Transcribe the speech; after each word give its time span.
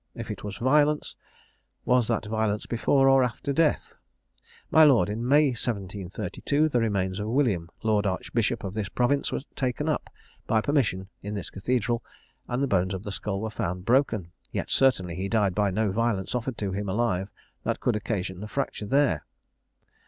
If 0.15 0.31
it 0.31 0.43
was 0.43 0.57
violence, 0.57 1.15
was 1.85 2.07
that 2.07 2.25
violence 2.25 2.65
before 2.65 3.07
or 3.07 3.23
after 3.23 3.53
death? 3.53 3.93
My 4.71 4.83
lord, 4.83 5.09
in 5.09 5.27
May 5.27 5.49
1732, 5.49 6.69
the 6.69 6.79
remains 6.79 7.19
of 7.19 7.27
William, 7.27 7.69
Lord 7.83 8.07
Archbishop 8.07 8.63
of 8.63 8.73
this 8.73 8.89
province, 8.89 9.31
were 9.31 9.41
taken 9.55 9.87
up, 9.87 10.09
by 10.47 10.59
permission, 10.59 11.07
in 11.21 11.35
this 11.35 11.51
cathedral, 11.51 12.03
and 12.47 12.63
the 12.63 12.67
bones 12.67 12.95
of 12.95 13.03
the 13.03 13.11
skull 13.11 13.41
were 13.41 13.51
found 13.51 13.85
broken; 13.85 14.31
yet 14.51 14.71
certainly 14.71 15.13
he 15.13 15.29
died 15.29 15.53
by 15.53 15.69
no 15.69 15.91
violence 15.91 16.33
offered 16.33 16.57
to 16.57 16.71
him 16.71 16.89
alive 16.89 17.29
that 17.63 17.79
could 17.79 17.95
occasion 17.95 18.39
that 18.39 18.47
fracture 18.47 18.87
there. 18.87 19.23